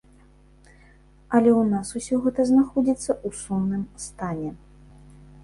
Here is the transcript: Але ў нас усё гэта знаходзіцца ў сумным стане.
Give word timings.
Але 1.39 1.51
ў 1.55 1.63
нас 1.73 1.87
усё 1.99 2.15
гэта 2.23 2.47
знаходзіцца 2.53 3.11
ў 3.27 3.41
сумным 3.43 3.85
стане. 4.07 4.51